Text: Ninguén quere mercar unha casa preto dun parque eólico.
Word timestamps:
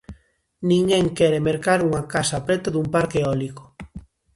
Ninguén 0.69 1.05
quere 1.17 1.45
mercar 1.49 1.79
unha 1.87 2.03
casa 2.13 2.37
preto 2.47 2.67
dun 2.71 2.87
parque 2.95 3.17
eólico. 3.23 3.63